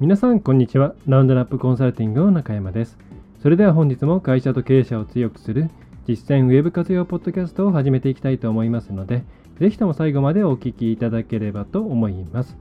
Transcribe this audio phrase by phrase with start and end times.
[0.00, 0.94] 皆さんこんにちは。
[1.06, 2.96] ラウンドナップコンサルティングの中山です。
[3.42, 5.68] それでは本日も会社と経営者を強くする
[6.08, 9.24] 実践ウェブ活用ポッドキャストを始めていきたいと思いますので
[9.58, 12.56] ぜひとも最後までお聞きいただければと思います。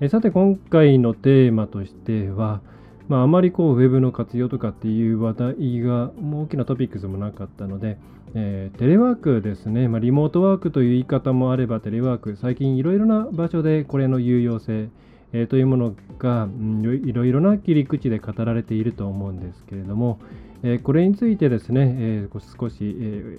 [0.00, 2.62] えさて今回のテーマとしては
[3.06, 7.98] まあ、あまりこうウェブの活用とかっていう話題がもう大きなトピックスもなかったので、
[8.34, 14.88] えー、テレワークですね、まあ、リモートワークという言い方もあればテレワーク最近いろいろな場所でこれの有用性
[15.32, 20.18] えー、というものが、うん、いろいろな切り口で語られていると思うんですけれども、
[20.62, 23.38] えー、これについてですね、えー、少し、え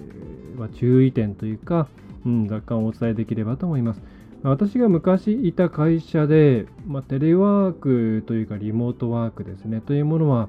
[0.56, 1.88] まあ、注意点というか、
[2.24, 4.00] うん、若干お伝えできればと思います。
[4.42, 10.48] 私が昔いた会社で、まあ、テレワークというかリモートワークですねというものは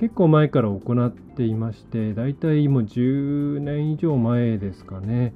[0.00, 5.34] 結構前から行っていまして大体もう10年以上前ですかね。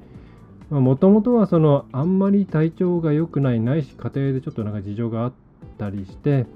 [0.70, 5.32] もともとはそのあんまり体調が良くないないし家庭でちょっとなんか事情があっ
[5.82, 6.46] たりして、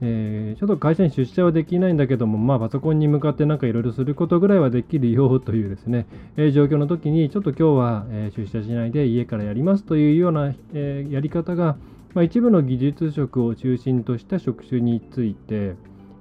[0.00, 11.76] えー、ちょっと会社に出社はできないんだけども、まあ、パソコンに向かってなんかいろいろすることぐらいはできるよというですね、 えー、状況の時にちょっと今日は、え、出社しないで家からやりますというような、えやり方が、
[12.14, 15.74] まあ、一部の技術職を中心とした職種について、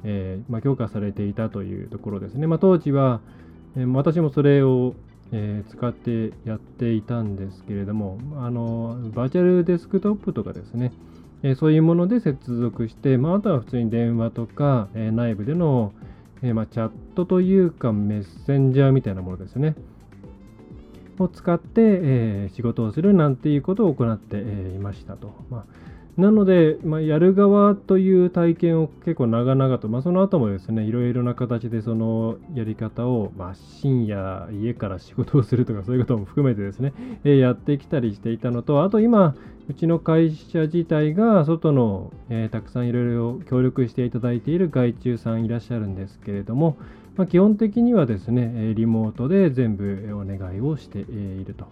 [0.04, 2.46] えまあ、強化されていたというところですね。
[2.48, 3.22] まあ、当時は、
[3.76, 4.94] え私もそれを
[5.34, 10.92] えー、使ってやっていたんですけれども、あのバーチャルデスクトップとかですね、
[11.44, 15.94] え、そういうもので接続して、まあ、あとは普通に電話とか、え、内部での、
[16.42, 19.76] えまあ、チャットというかメッセンジャーみたいなものですね。
[21.20, 25.36] を使って、え仕事をするなんていうことを行って、えいましたと。
[25.50, 39.36] まあなので、まあ、やる側という体験を結構長々と、まあ、その後もですね、いろいろな形でそのやり方を、まあ、深夜家から仕事をするとかそういうことも含めてですね、えー、やってきたりしていたのと、あと今、
[39.70, 46.78] うちの会社自体が外の、えー、たくさんいろいろ協力していただいている外注さんいらっしゃるんですけれども、
[47.16, 51.68] まあ、基本的にはですね、リモートで全部お願いをしていると。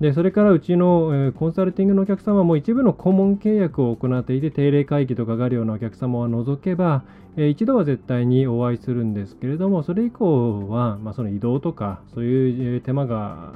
[0.00, 7.04] でそれからうちの、コンサルティングのお客様も一部の顧問契約を行っていて定例会議とかがあるようなお客様を除けば、
[7.36, 13.52] えー、一度は絶対にお会いするんですけれどもそれ以降は、まあ、その移動とかそういう手間が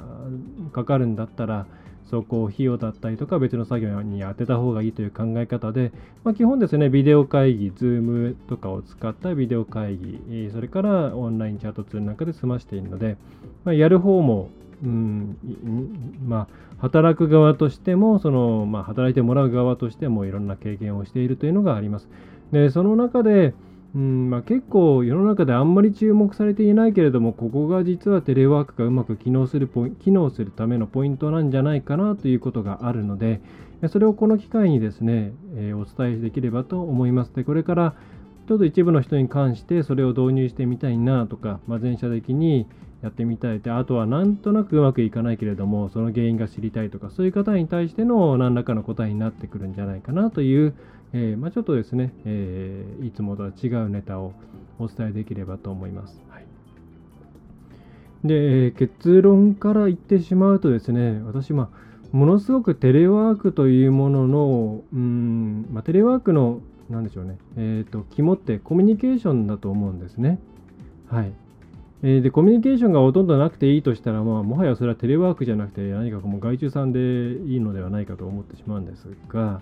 [0.73, 1.67] かかるんだったら
[2.09, 5.91] 走行費用だったりとか別の作業に当てた方がいいという考え方で、
[6.23, 13.17] まあ、基本ですね、ビデオ会議、Zoom とかを使ったビデオ会議、それからオンラインチャットツールなんかで済ましているので、
[13.65, 14.49] まあ、やる方も
[14.83, 15.37] うん、
[16.25, 16.47] まあ、
[16.79, 22.07] 働く側としてもその、まあ、働いてもらう側としてもいろんな経験をしているというのがあります。
[22.51, 23.53] でその中で、
[23.95, 33.41] うんまあ、結構世の中であんまり注目されていないけれどもここが実はテレワークがうまく機能する機能するためのポイントなんじゃないかなということがあるので
[33.89, 37.35] それをこの機会にですね、えー、お伝えできればと思います。
[37.35, 37.95] でこれから
[38.47, 42.65] ちょっと一部の人に関してそれを導入してみたいなとか、まあ、全社的に
[43.01, 50.73] やってみたいであとはなんとなくうまくいかないけれどもその原因が知りたいとかそういう方に対しての何らかの答えになってくるんじゃないかなという、
[51.13, 54.33] えー、まあ、ちょっとですね、えー、いつもとは違うネタを
[54.79, 56.21] お伝えできればと思います。
[56.29, 56.45] はい、
[58.23, 70.39] で結論から言ってしまうとですね私まあものすごくテレワークというものの、うんまあ、テレワークのなんでしょうね、えっ、ー、と、肝ってコミュニケーションだと思うんですね。
[71.09, 71.33] はい。
[72.03, 79.61] えー、でコミュニケーションがほとんどなくていいとしたら、まあ、もはやそれはテレワークじゃなくて何かもう外注さんでいいのではないかと思ってしまうんですが、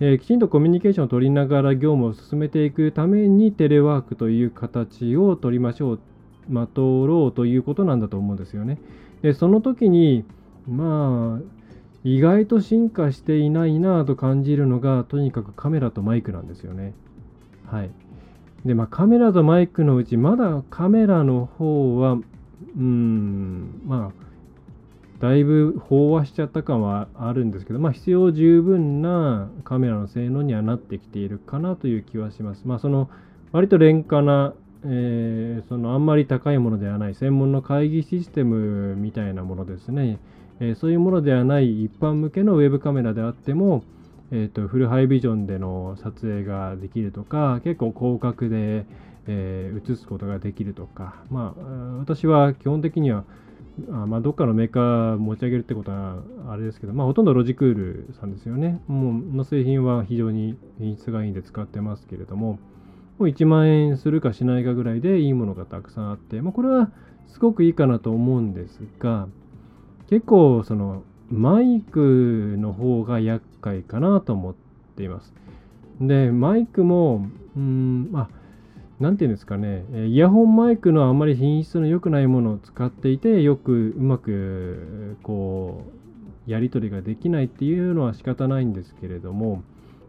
[0.00, 6.00] えー、きちんとコミュニケーションを取りながら業務を進めていくためにテレワークという形を取りましょう、
[6.48, 8.78] まとろうということなんだと思うんですよね。
[9.22, 10.24] でその時に
[10.68, 11.58] まあ
[12.04, 16.94] 意外と進化していないなと感じるのがとにかくカメラとマイクなんですよね。
[17.66, 17.90] はい。
[18.64, 22.18] で、まあ、カメラとマイクのうち、まだカメラの方は、
[22.76, 24.28] うん、まあ、
[25.20, 32.62] だいぶ飽和しちゃった感はあるんですけど、まあ、必要十分なカメラの性能にはなってきているかなという気はします。
[32.66, 33.08] まあ、その、
[33.52, 40.18] 割と廉価な、えー、そのあんまり高いものではない専門の会議システムみたいなものですね。
[40.60, 43.82] えー、そういうものではない一般向けのウェブカメラであっても、
[44.30, 48.84] えーと、フルハイビジョンでの撮影ができるとか結構広角で、
[49.26, 51.62] えー、移すことができるとか、まあ、
[51.98, 53.24] 私は基本的には
[53.90, 58.80] あまあ、どっかのメーカー持ち上げるってことはあれですけど、まあ、ほとんどロジクールさんですよね。
[58.88, 62.58] もうの製品は非常に品質がいいんで使ってますけれども、
[63.18, 66.90] もう1万円するかしないかぐらいでいいものがたくさんあって、まあ、これは
[67.28, 69.28] すごくいいかなと思うんですが、
[70.08, 74.54] 結構そのマイクの方が厄介かなと思っ
[74.96, 75.34] ています。
[76.00, 77.26] で、マイクも、
[77.56, 78.28] うん、まあ、
[79.00, 85.84] なんていうんですかね、イヤホンマイクのあまり品質の良くないものを使っていて、よくうまくこ
[86.46, 89.62] う、やり取りができないっていうのは仕方ないんですけれども、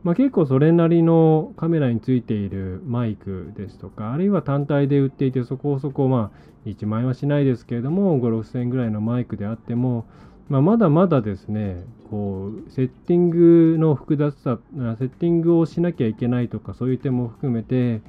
[0.04, 10.06] まあ、結構それなりのカメラについているマイクですとか、あるいは単体で売っていて、そこそこまあ1万円はしないですけれども、5、6000円ぐらいのマイクであっても、
[10.50, 18.01] まあ、まだまだですね、こう、セッティングの複雑さ、セッティングをしなきゃいけないとか、そういう点も含めて、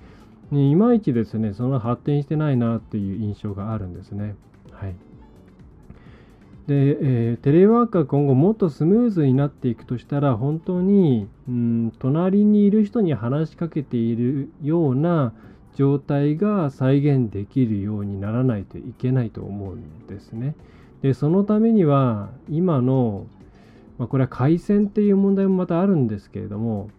[0.53, 4.35] いまいちですね、その発展してないなっていう印象があるんですね。
[4.73, 4.95] はい。
[6.67, 15.35] で、えー、テレワークが今後もっとスムーズになっていくとしたら、本当に、うん、隣にいる人に話しかけているような
[15.75, 20.55] 状態が再現できるようにならないといけないと思うんですね。
[21.03, 23.27] で、そのためには、今の、
[23.99, 26.91] まあ、これは回線っていう問題もまたあるんですけれども、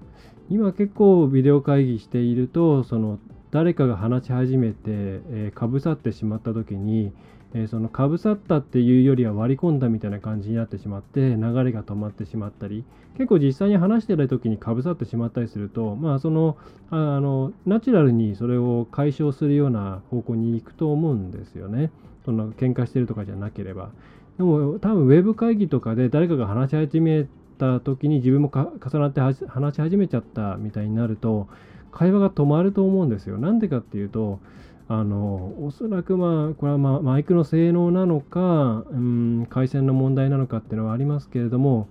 [0.49, 3.19] 今結構ビデオ会議していると、その
[3.51, 7.13] 誰かが話し始めて、えー、かぶさってしまった時に、
[7.53, 12.85] えー、そのかぶさったっていうよりは割り込んだみたいな感じになってしまって流れが止まってしまったり
[13.17, 16.57] 結構実際に話してる時にかぶさってしまったりするとまあその
[16.89, 21.91] あのナチュラルにそれを解消するような方向に行くと思うんですよね。
[22.25, 23.89] その喧嘩してるとかじゃなければ
[24.37, 27.27] でも多分ウェブ会議とかで誰かが話し始め
[27.57, 31.47] た時に自分も重なって話し始めちゃったみたいになると
[31.91, 33.37] 会話が止まると思うんですよ。
[33.37, 34.39] なんでかっていうと、
[34.87, 41.87] あのおそらくまあこれはまマイクの性能なのか、うん、回線の問題なのかっていうのはありますけれども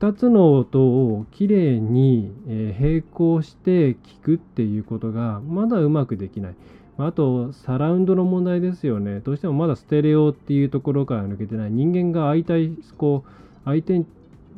[0.00, 6.54] 2つの音をきれいに、え並行して聞くっていうことがまだうまくできない。
[6.98, 9.20] あと、サラウンドの問題ですよね。
[9.20, 11.70] どうしてもまだステレオっていうところから抜けてない。
[11.70, 13.30] 人間が相対、こう、
[13.64, 14.04] 相手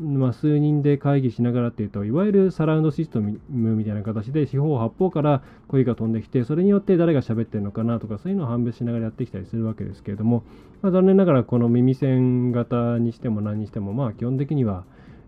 [0.00, 10.42] まあ、数人で会議しながらっていうと、いわゆるサラウンドシステムみたいな形で四方八方から声が飛んできて、それによって誰が喋ってるのかなとか、そういうのを判別しながらやってきたりするわけですけれども、
[10.80, 14.84] まあ、残念ながらこの耳栓型にしても何にしても、まあ基本的には、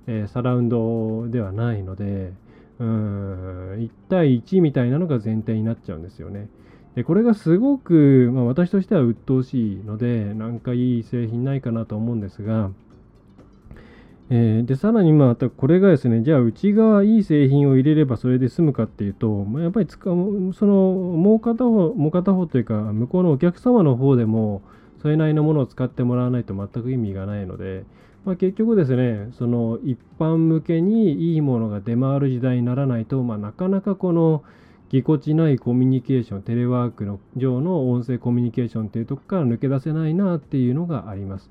[0.07, 2.33] えー、サラウンドではないので、
[2.79, 6.49] うん、1対1みたいなのが前提になっちゃうんですよね。
[6.95, 12.71] でこれがすごく、まあ、私としては鬱陶しいので、なんかいい製品ないかなと思うんですが、
[14.29, 24.63] えー、で、さらにまたこれがですね、じゃあ内側いい製品を入れればそれで済むかっていうと、まあ、やっぱり使う、その、もう片方、もう片方というか、向こうのお客様の方でも、
[25.03, 27.85] それなりのものを使ってもらわないと全く意味がないので、
[28.25, 34.45] まあ、結局ですね、その一般向けにいいものが出回る時代にならないと、まあ、なかなかこの
[34.93, 41.51] ぎこちないコミュニケーション、テレワークの上の音声コミュニケーションっていうとこから抜け出せないなっていうのがあります。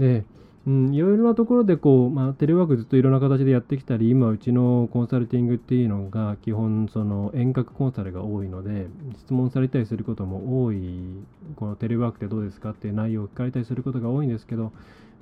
[0.00, 0.24] で、
[0.66, 8.88] うん、いろいろなところでこう、まあ、テレワークずっといろんな形でやってきたり、今、うちのコンサルティングっていうのが、基本、その遠隔コンサルが多いので、
[9.20, 11.22] 質問されたりすることも多い、
[11.54, 14.72] このテレワークってどうですかっていう内容を聞かれたりすることが多いんですけど、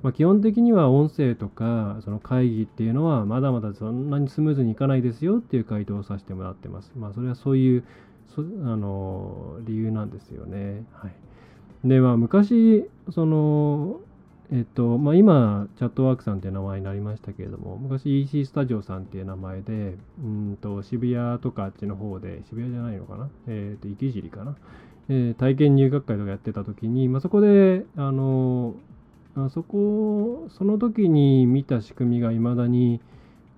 [0.03, 6.93] まあ、基本的には音声とか、その会議っていうのは、まだまだそんなにスムーズにいかないですよっていう回答をさせてもらってます。
[6.97, 7.85] まあ、それはそういう、
[8.37, 10.85] あの理由なんですよね。
[10.93, 11.89] はい。
[11.89, 14.01] で、まあ、昔、その、
[14.51, 24.57] えっとまあ、今、チャットワークさんっていう名前になりましたけれども、昔 EC スタジオさんっていう名前で、うんと渋谷とかあっちの方で、渋谷じゃないのかな、えっ、と池尻かな、
[25.11, 28.75] えー、体験入学会とかやってた時に、まあ、そこで、あの
[29.47, 33.01] あそこ、その時に見た仕組みがいまだに、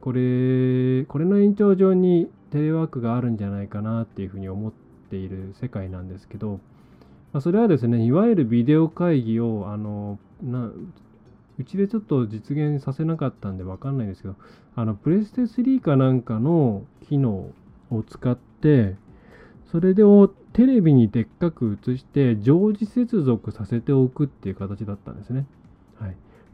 [0.00, 4.72] これ、これの延長上にテレワークがあるんじゃないかなっていうふうに思っ
[5.10, 6.60] ている世界なんですけど、
[7.32, 10.70] まあ、それはですね、いわゆるビデオ会議を、あの、な
[11.58, 14.36] うちでちょっと実現させなかったんで分かんないんですけど、
[14.76, 17.50] あの、プレステ3かなんかの機能
[17.90, 18.96] を使って、
[19.70, 25.46] それをテレビにでっかく映して常時接続させておくっていう形だったんですね。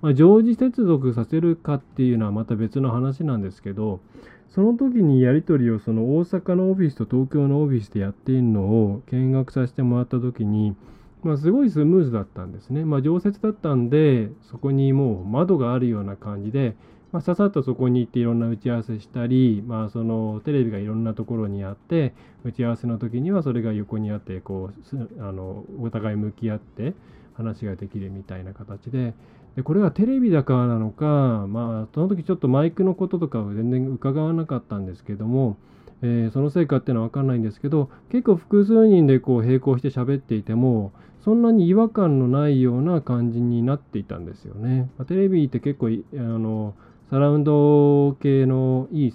[0.03, 4.01] まあ、常時接続させるかっていうのはまた別の話なんですけど、
[4.49, 10.75] その時にやり取りをその大阪のオフィスと東京のオフィスでやっているのを見学させてもらった時に、
[11.23, 12.85] まあ、すごいスムーズだったんですね。
[12.85, 16.75] まあ、常設だったんで、そこにもう窓があるような感じで、
[17.13, 26.95] まあ、ささっとそこに行っていろんな打ち合わせしたり、まあ、そのテレビがいろんなところにあって打ち合わせの時にはそれが横にあってこうあのお互い向き合って
[27.35, 29.15] 話ができるみたいな形で
[29.57, 35.57] でこれはテレビだからなのか、まあ、その時ちょっとマイクのこととかは全然伺わなかったんですけども、
[36.03, 40.93] えー、そのせいかっていうのは分かんないんですけど結構複数人でこう並行して喋っていても
[41.25, 44.91] そんなに違和感のないような感じになっていたんですよね。
[44.97, 46.75] まあ、テレビって結構あの
[47.11, 49.15] サラウンド系のいい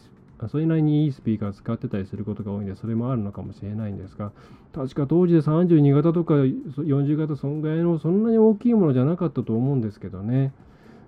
[0.49, 4.31] それなりにいいスピーカー使ってたりすることが多いんで、それもあるのかもしれないんですが、
[4.73, 10.53] 確か当時で32型とか40型、そんぐらいの、そんなに大きいものじゃなかったと思うんですけどね、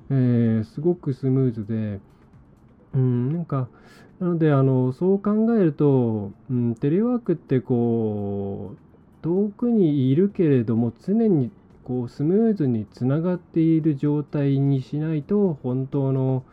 [0.10, 2.00] えー、すごくスムーズで、
[2.94, 3.68] うん、なんか、
[4.20, 8.78] なので、あの、そう考えると、うん、テレワークってこう、
[9.24, 11.50] 遠くにいるけれども、常に
[11.84, 16.44] こうスムーズにつながっている状態にしないと、本当の、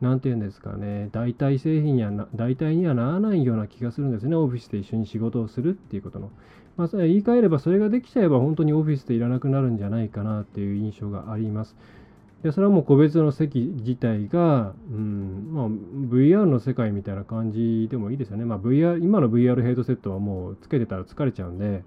[0.00, 6.30] 何て言うんですかね、代替製品やな、代替にはならないような気がするんですね、オフィスで一緒に仕事をするっていうことの。
[6.76, 11.76] まあ、言い換えれば、それができちゃえば、本当にオフィスでいらなくなるんじゃないかなっていう印象があります。
[12.42, 18.44] でそれはもう個別の席自体が、うんまあ、VR の世界みたいな感じでもいいですよね。
[18.44, 21.82] まあ、VR 今の VR ヘッドセットはもうつけてたら疲れちゃうんで、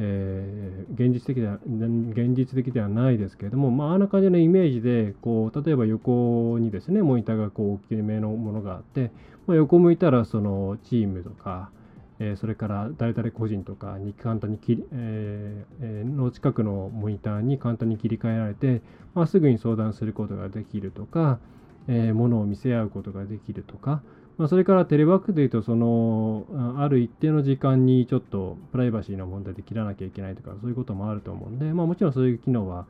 [0.00, 9.12] えー、現実的では現実的ではないですけれども、まあ、あんな感じのイメージでこう例えば横にですねモニターがこう大きめのものがあって、
[9.46, 11.70] まあ、横向いたらそのチームとか、
[12.18, 18.82] えー、それから誰々個人とかに簡単に切、えー、の近くのモニターに簡単に切り替えられて、
[19.14, 21.38] まあ、すぐに相談することができるとか、
[21.86, 24.02] えー、物を見せ合うことができるとか、
[24.36, 26.44] まあ、それからテレワークでいうと、その、
[26.78, 32.86] ある一定の時間にちょっとプライバシーの問題で切らなきゃいけないとか、そういうこともあると思うんで、まあ、もちろんそういう機能は、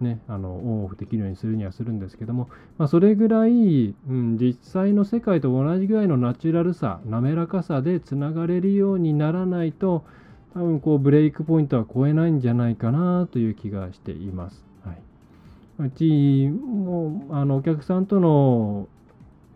[0.00, 2.48] ね、あのオンオフできるようにするにはするんですけども、
[2.78, 10.04] まあ、それぐらい、うん、実際の世界と同じぐらいのナチュラルさ、滑らかさでつながれるようにならないと、
[10.52, 14.64] 多分こうブレイクポイントは超えないんじゃないかなという気がしています。
[14.84, 18.88] はい、うちもあのお客さんとの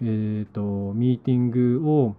[0.02, 2.16] えーと、ミーティングを、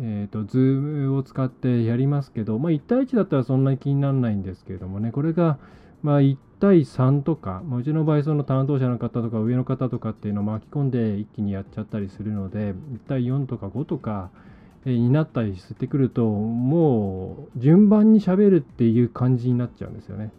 [0.00, 5.58] えーと、 Zoom を使ってやりますけど、まあ、1対1だったらそんなに気にならないんですけれどもね、これが、
[6.02, 12.74] まあ、1対3とか、まあ、うちの場合、その担当者の方とか上の方とかっていうのを巻き込んで一気にやっちゃったりするので、1
[13.08, 14.30] 対4とか5とか、
[14.84, 20.30] になったりしてくると、もう順番にしゃべるっていう感じになっちゃうんですよね。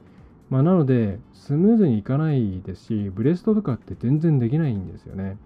[0.50, 5.38] まあ、なので、スムーズにいかないですし、ブレストとかって全然できないんですよね。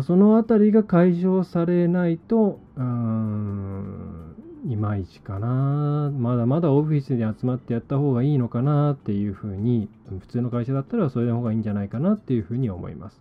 [0.00, 4.34] そのあたりが解消されないと、うん、
[4.68, 6.10] いまいちかな。
[6.16, 9.88] まだまだオフィスに集まってやった方がいいのかなっていうふうに、
[10.20, 13.20] 普通の会社だったらそれの方がいいんじゃないかなっていうふうに思います。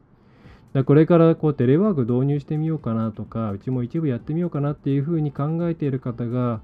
[0.73, 6.61] だこれからこうテレワーク導入してみようかなとか、うちも一部やってみようかなっていうふうに考えている方が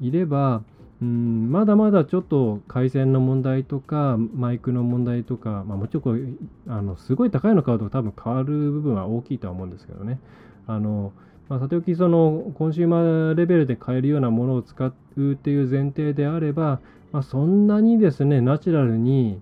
[0.00, 0.62] いれば、
[1.02, 6.22] うんまだまだちょっと回線の問題とかマイクの問題とか、まあ、もちろんこれ
[6.68, 10.18] あのすごい高いの買うと多分変わる部分は大きいとは思うんですけどね
[10.66, 11.12] あの、
[11.50, 16.80] まあ、さておきそのコンシューマーレベルで買えるようなものを使うっていう前提であれば、
[17.12, 19.38] まあ、そんなにですねナチュラルに、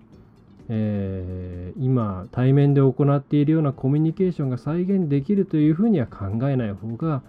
[0.68, 7.22] えー、今対面で行っているようなコミュニケーションが再現できるというふうには考えない方が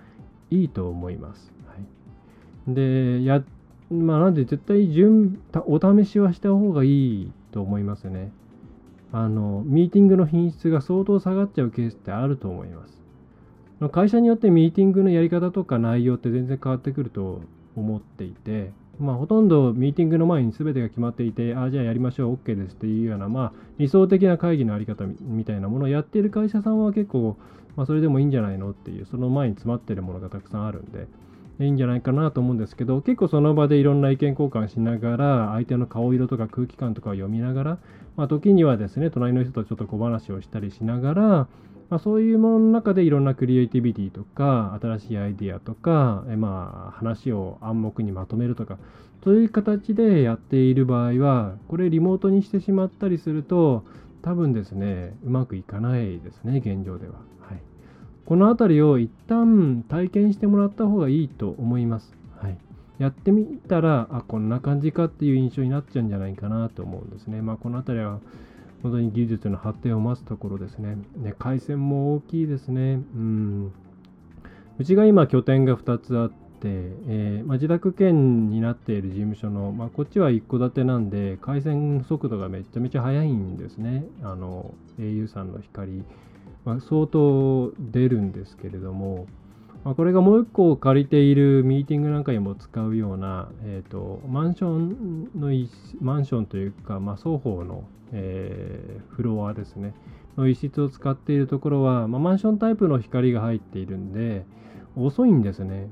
[0.49, 1.53] いいと思います。
[1.67, 1.75] は
[2.71, 3.43] い、でや
[3.91, 8.31] まあ、なんで絶対順お試しはした方がいいと思いますね。
[9.11, 12.95] あの、ミーティングの品質が相当下がっちゃうケースってあると思います。
[13.91, 17.41] 会社によってミーティングのやり方とか内容って全然変わってくると
[17.75, 27.37] 思っていて、まあ、ほとんどミーティングの前に全てが決まっていて、ああ、じゃあやりましょう、OK ですっていうような、まあ、理想的な会議のあり方みたいなものをやっている会社さんは結構、
[27.75, 31.07] まあ、それでもいいんじゃないのっていう、その前に詰まってるものがたくさんあるんで、
[31.59, 37.77] いいんじゃないかなと思うんですけど結構その場でいろんな意見交換しながら相手の顔色とか空気感とかを読みながら、
[38.17, 41.47] まあ、時にはですね隣の人とちょっと小話をしたりしながら、ま
[41.91, 48.77] あ、そういうものの中でいろんなクリエイティビティとか新しいアイディアとか、えまあ、話を暗黙にまとめるとか
[49.23, 53.83] そういう形でやっている場合はこれリモートにしてしまったりすると
[54.21, 57.15] 多分ですねうまくいかないですね現状では。
[58.25, 62.11] この辺りを一旦体験してもらった方がいいと思います。
[62.41, 62.57] はい、
[62.97, 67.41] やってみたら、あ、こんな感じかっていう印象になっちゃうんじゃないかなと思うんですね。
[67.41, 68.19] まあ、この辺りは
[68.81, 70.97] 本当に技術の発展を待つところですね。
[71.17, 73.01] ね回線も大きいですね。
[73.15, 73.71] うん。
[74.79, 84.05] うちが今拠点が2つあって、えー、まあ、自宅兼になっている事務所の、まあ、こっちは一戸建てなんで、回線速度がめちゃめちゃ速いんですね。
[84.23, 86.03] あの、au さんの光
[86.65, 89.27] まあ、相当出るんですけれども、
[89.83, 95.51] まあ、これがもう1個借りているミーティングなんかにも使うような、えーと、マンションの
[96.01, 99.93] マンションというか、まあ、双方の、えー、フロアですね。
[100.37, 104.45] の一室を使っているところは、まあ、マンションタイプの光が入っているんで
[104.95, 105.87] 遅いんですね。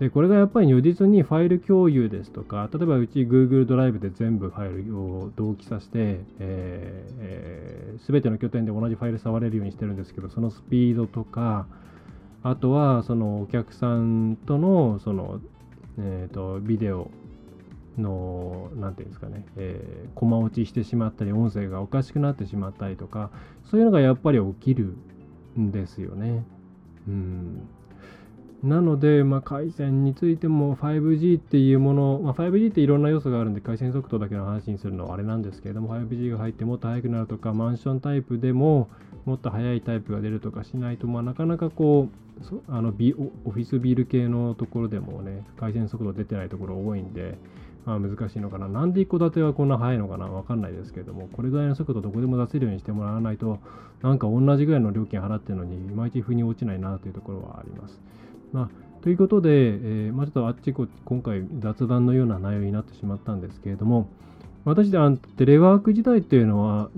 [0.00, 11.66] で、これがやっぱり如実にファイル共有ですとか、例えばうち Google ドライブで全部ファイルを同期させて、す、えー、べ、ての拠点で同じファイル触れるようにしてるんですけど、そのスピードとか、
[12.42, 15.42] あとはそのお客さんとのその、
[15.98, 17.10] えーと、ビデオ
[17.98, 23.28] の、なんていうんですかね、えー、コマ落ちしてしまったり、音声がおかしくなってしまったりとか、
[23.70, 24.96] そういうのがやっぱり起きる
[25.58, 26.42] んですよね。
[27.06, 27.68] うん
[28.62, 38.90] なので、まあ、回線についても 5G っていうもの、まあ、5G っていろんな要素があるんで回線速度だけの話にするのはあれなんですけれども 5G が入ってもっと速くなるとかマンションタイプでも
[39.24, 42.08] もっと速いタイプが出るとかしないと、まあ、なかなかこ
[42.42, 47.38] うあのビオフィスビル系のところでもね回線速度出てないところ多いんで、
[47.86, 50.26] まあ、難しいのかななんで一戸建てはこんな速いのかな？
[50.26, 53.58] わかんないですけれどもこれぐらいの速度どこでも出せるようにしてもらわないと
[54.02, 58.00] なんか同じぐらいの料金払ってるのにいまいち腑に落ちないなというところはあります。
[58.52, 64.08] まあ、ということで、えー、まあ、ちょっとあっちこっち今回雑談のような内容になってしまったんですけれども
[64.64, 66.90] 私であテレワーク時代っていうのは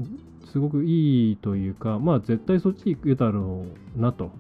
[0.50, 3.66] すごくいいというかまあ絶対そっち行くだろ
[3.97, 4.32] うなと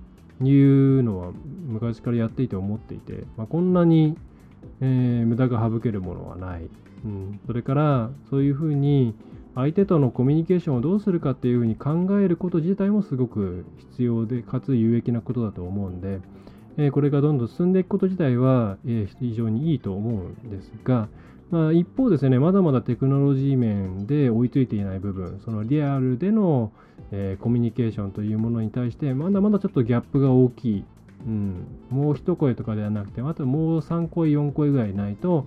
[0.42, 1.32] いうのは
[1.66, 4.16] 昔からやっていて思っていて、まあ、こんなに、
[4.80, 6.68] えー、無駄が省けるものはない、
[7.04, 9.14] うん、それからそういうふうに
[9.54, 16.20] 相手とのコミュニケーションをどうするかっていうふうに考えること自体もすごく必要でかつ有益なことだと思うんで、
[16.78, 21.08] えこれがどんどん進んでいくこと自体は、え非常にいいと思うんですが、
[21.50, 26.72] まあ、一方ですね、まだまだテクノロジー面で追いついていない部分、そのリアルでの、
[27.10, 30.84] え、コミュニケーションというものに対して、まだまだちょっとギャップが大きい。
[31.26, 35.46] うん、もう一声とかではなくて、あともう3声、4声ぐらいないと、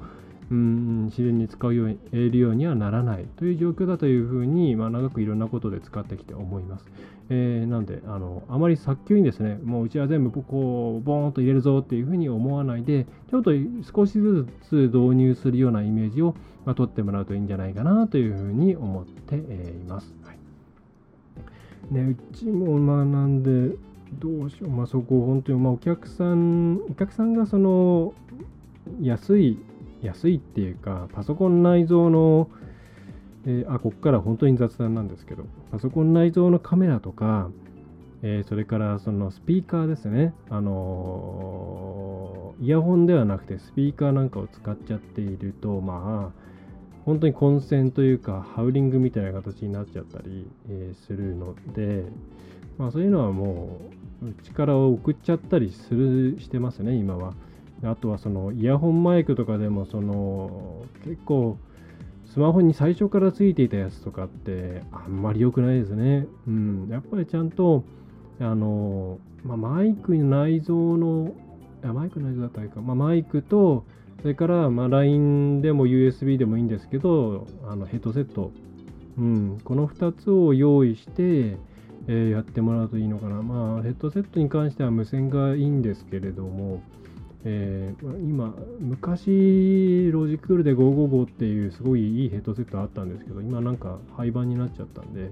[0.52, 6.86] うん自然に使うように、得るようにはならないという状況だというふうに、まあ、長くいろんなことで使ってきて思います。
[7.30, 13.52] えー、なんであの、あまり早急にですね、もううちは全部こう、ボーンと入れるぞっていうふうに思わないで、ちょっと
[13.96, 19.40] 少しずつ導入するようなイメージを、まあ、取ってもらうといいんじゃないかなというふうに思ってい
[19.88, 20.14] ます。
[20.24, 20.36] はい
[21.92, 23.76] ね、うちもまあなんで、
[24.20, 28.14] どうしよう、まあ、そこ本当に、まあ、お客さん、お客さんがその
[29.02, 29.58] 安い
[30.06, 32.50] 安いっていうか、パソコン内蔵の、
[33.46, 37.50] えー、あ、ここから本当に雑談なんですけど、パソコン内蔵のカメラとか、
[38.22, 46.46] えー、それからそのスピーカーですね、あのー、イヤホンではなくてスピーカーなんかを使っちゃっていると、まあ、
[47.06, 52.04] 本当に混戦というか、ハウリングみたいな形になっちゃったり、えー、するので、
[52.80, 53.80] まあ、そういうのはも
[54.24, 57.36] う、力を送っちゃったりするしてますね、今は。
[57.84, 61.58] あとはそのイヤホンマイクとかでもその結構
[62.36, 66.28] スマホに最初からついていたやつとかってあんまり良くないですね。
[66.48, 66.88] うん。
[66.90, 67.86] やっぱりちゃんと
[68.40, 71.34] あの、まあ、マイク内蔵の
[71.84, 73.86] あマイク内蔵だったらいいか、まあ、マイクと
[74.22, 78.52] それからまあ LINE でも USB でもいいんですけどあのヘッドセット、
[79.18, 81.58] うん、この2つを用意して、
[82.08, 83.42] えー、やってもらうといいのかな。
[83.42, 86.82] まあヘッドセットに関しては無線がいいんですけれども、
[87.48, 95.32] えー、今、昔、ロジクールで555っていうすごいいいヘッドセットあったんですけど、今なんか廃盤になっちゃったんで、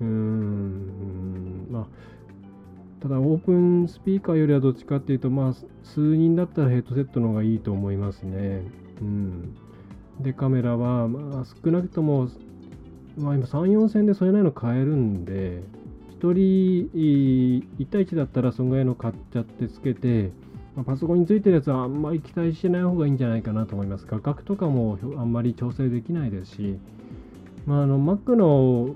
[0.00, 1.86] うーん、まあ、
[3.02, 8.62] ただオープンスピーカーよりはどっちかっていうと、まあ、数人だったらヘッドセットの方がいいと思いますね。
[9.02, 9.54] うん。
[10.20, 12.30] で、カメラは、まあ、少なくとも、
[13.18, 15.62] まあ今3、4千でそれなりの買えるんで、
[16.20, 16.90] 1人
[17.76, 20.32] 1対1だったらそんぐらいの買っちゃってつけて、
[20.76, 24.06] まあ、パソコンについてるやつはあんまり期待してない方がいいんじゃないかなと思います。
[24.06, 26.78] 価格とかもあんまり調整できないですし、
[27.66, 28.94] まあ、あの Mac の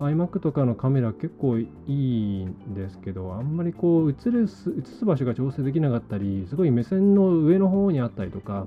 [0.00, 8.66] iMac とかのカメラ結構いいんですけど、あんまりこう映る映す場所が調整できなかったり、すごい目線の上の方にあったりとか、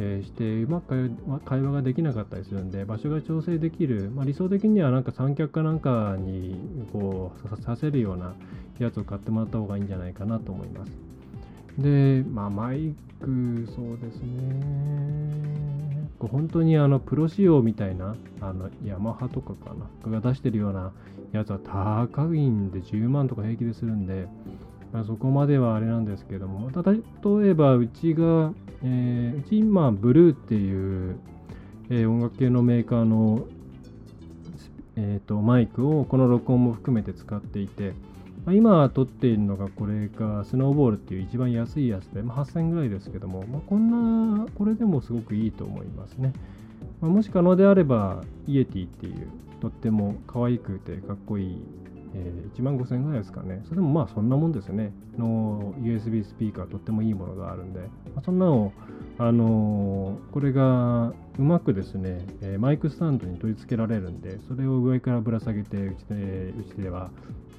[0.00, 1.10] えー、して、うまく
[1.44, 6.56] 会話ができなかったりするんで、場所が調整できる、まあ、理想的にはなんか三脚かなんかに
[6.92, 8.34] こうさせるような
[8.78, 11.07] やつを買ってもらった方がいいんじゃないかなと思います。
[11.78, 16.08] で、まあ、マイク、そうですね。
[16.18, 20.92] 本当にあのプロ仕様みたいな、あのヤマハとかかな、が出してるような
[21.32, 24.26] やつは高いんで10万とか平気でするんで、
[24.92, 31.16] まあ、そこまではあれなんですけども、例えばうちが、えー、うち今、ブルーっていう、
[31.90, 33.46] えー、音楽系のメーカーの、
[34.96, 37.94] えーと、マイクをこの録音も含めて使っていて、
[38.48, 46.32] まあ、今撮っているのがこれがスノーボールっていう一番安いやつで、まあ、8000円ぐらいですけども、まあ、こんなこれでもすごくいいと思いますね、
[47.02, 49.28] まあ、もし可能であればイエティっていう
[49.60, 51.62] とっても可愛くてかっこいい
[52.14, 53.60] えー、1万5000円ぐらいですかね。
[53.64, 54.94] それでもまあそんなもんですよね。
[55.18, 58.72] の USB スピーカーとってもいいものがあるんで、まあ、そんなの
[59.18, 66.14] あのー、これがうまくですね、えー、マイクスタンドに取り付けられるんで、それを上からぶら下げて、うちで
[66.58, 67.10] うちでは、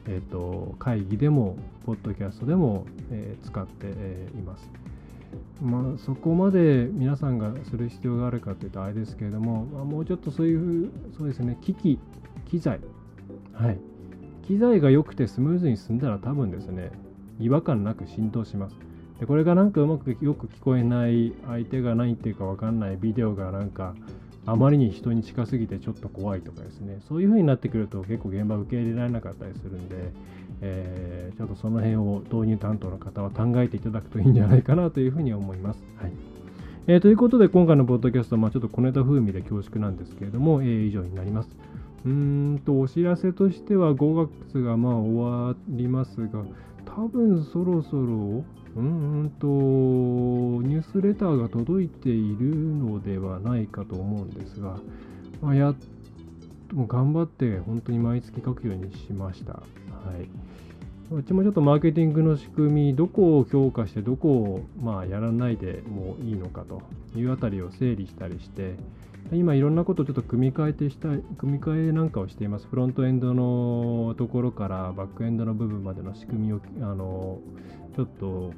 [0.08, 4.70] えーと、会議でも、ポッドキャストでも、えー、使って、えいます。
[5.62, 12.00] まあ、そこまで皆さんがする必要があるかというとあれですけれども、まあ、もうちょっとそういうそうですね機器
[12.50, 12.80] 機材
[13.54, 13.78] はい
[14.48, 16.92] 機材が良くてスムーズに進んだら多分ですね、
[17.40, 18.76] 違和感なく浸透します。
[19.20, 23.94] でこれがなんかうまくよく聞こえない相手が何言ってるか分かんないビデオがなんか
[24.52, 29.96] あまりに人に近すぎてちょっと怖いとかですねそういう風になってくると結構現場受け入れられなかったりするんで、
[30.62, 35.84] えー、ちょっとその辺を導入担当の方は考えていただくといいんじゃないかなというふうに思います。
[35.98, 36.12] はい
[36.88, 41.50] えー、ということで今回のポッドキャストはまあちょっと小ネタ風味で恐縮なんですけれども、えー、以上になります。
[42.06, 46.44] うんと、お知らせとしては5月がまあ終わりますが、
[46.86, 48.44] 多分そろそろ、
[48.76, 54.78] うんと、ニュースレターが届いているのではないかと思うんですが、
[55.42, 55.76] まあ、やっ
[56.70, 59.54] と頑張って本当に毎月書くようにしました。
[59.54, 59.62] は
[60.22, 60.49] い。
[61.12, 66.84] うちもちょっとマーケティングの仕組み、どこを強化して、どこをまあやらないでもいいのかと
[67.16, 68.76] いうあたりを整理したりして、
[69.32, 72.68] 今いろんなことをちょっと組み替えてしたい、組み替えなんかをしています。
[72.68, 77.40] フロントエンドのところからバックエンドの部分までの仕組みを、あの、
[77.96, 78.54] ちょっと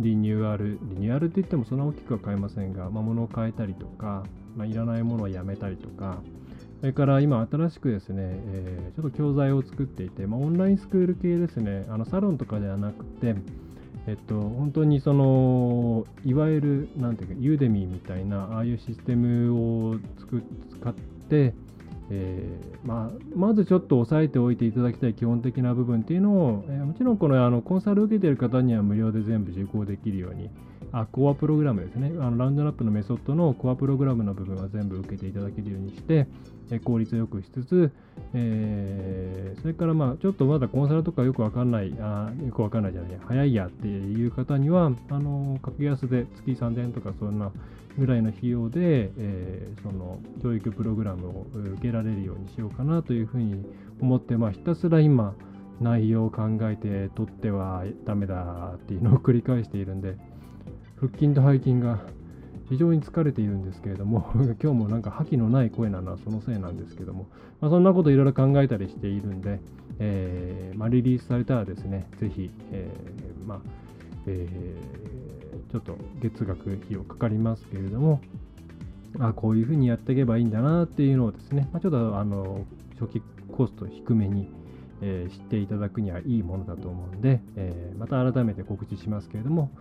[0.00, 4.24] リニューアル、リニューアルって言ってもそんな大きくは変えませんが、まあ、物を変えたりとか、
[4.56, 6.20] まあ、いらないものをやめたりとか、
[6.82, 13.36] それから今新しくですね、えー、ちょっと教材を作っていて、まあ、オンラインスクール系ですね、あのサロンとかではなくて、
[14.08, 19.96] えっと、本当にその、いわゆる、なんていうか、ユーデミーみたいな、ああいうシステムを
[20.80, 20.92] 使っ
[21.28, 21.54] て、
[22.10, 30.50] えー、まあ、まずちょっと押さえておいていただきたい基本的な部分っていうのを、えー、もちろんこのあのコンサル受けている方には無料で全部受講できるように、
[30.92, 32.12] あコアプログラムですね。
[32.20, 36.26] あの、ラウンドナップのメソッドのコアプログラムの部分は全部受けていただけるようにして、
[36.70, 37.90] え効率よくしつつ、
[38.34, 47.50] えー、それからまあちょっとまだコンサルとかよくわかんない、あよくわかんないじゃない、早いやっていう方には、あの格安で月3000円とかそんな
[47.98, 53.64] ぐらいの費用で、えー、その教育プログラムを受けられるようにしようかなというふうに
[54.00, 55.34] 思って、まあ、ひたすら今、
[55.80, 60.16] 内容を考えて取ってはダメだっていうのを繰り返しているんで、
[61.02, 61.98] 腹筋と背筋が
[62.68, 64.30] 非常に疲れているんですけれども、
[64.62, 67.26] 今日もなんか覇気のない声なのはそのせいなんですけども、
[67.60, 69.60] まあ、そんなこといろいろ考えたりしているんで、
[69.98, 73.60] えー、まあ、リリースされたらですね、ぜひ、えー、まあ、
[74.26, 78.20] えー、ちょっと月額費用かかりますけれども、
[79.18, 82.64] あこういうふうにやっていけばいいんだなっていうのをですね、まあ、ちょっとあの
[83.00, 84.48] 初期コスト低めに、
[85.02, 89.72] えー、知っていただくにはいいものだと思うんで、えー、また改めて告知しますけれども、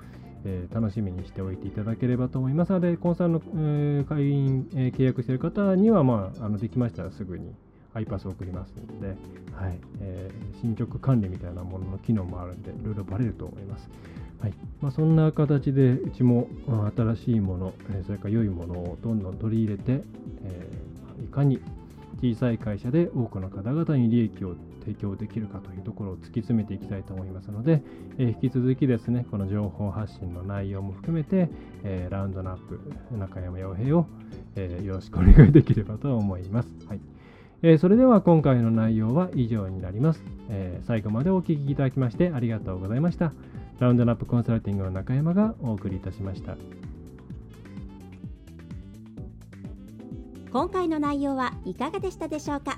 [0.46, 7.54] えー、楽しみにしておいていただければと思いますので、コンサルの、えー、会員、えー、契約している方には、まあ、あのできましたらすぐに
[7.94, 9.08] iPass を送りますので、
[9.54, 13.90] はいえー、進捗管理みたいなものの機能もあるんで、いろいろバレると思います。
[14.40, 16.48] はいまあ、そんな形で、うちも、
[16.96, 20.04] 新しいもの、えそれから良いものをどんどん取り入れて、
[20.44, 20.70] え
[21.24, 21.60] いかに
[22.22, 27.82] 小さい会社で多くの方々に利益を提供できるかというところを突き詰めていきたいと思いますので、
[28.18, 31.50] えー、引き続きですね、この情報発信の内容も含めて、
[31.84, 32.80] えー、ラウンドナップ
[33.16, 34.08] 中山洋平を、
[34.56, 36.70] えー、よろしくお願いできればと思います。
[36.88, 37.00] はい
[37.64, 43.34] えー、それでは今回の内容は以上になります、えー、最後までお聴きいただきましてありがとうございました。
[43.80, 46.56] ラウンドナップコンサルティングの中山がお送りいたしました。
[50.52, 52.78] 今回の内容はいかがでしたでしょうか？